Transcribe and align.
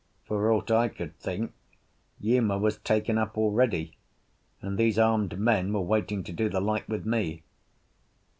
For 0.25 0.51
aught 0.51 0.71
I 0.71 0.87
could 0.87 1.15
think, 1.19 1.51
Uma 2.21 2.57
was 2.57 2.79
taken 2.79 3.19
up 3.19 3.37
already, 3.37 3.97
and 4.59 4.75
these 4.75 4.97
armed 4.97 5.37
men 5.39 5.71
were 5.73 5.81
waiting 5.81 6.23
to 6.23 6.31
do 6.31 6.49
the 6.49 6.59
like 6.59 6.89
with 6.89 7.05
me. 7.05 7.43